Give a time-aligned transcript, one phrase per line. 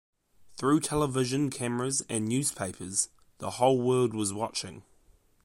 [0.57, 4.81] Through television cameras and newspapers, the whole world was watching.